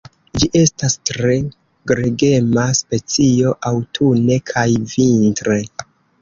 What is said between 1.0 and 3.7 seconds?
tre gregema specio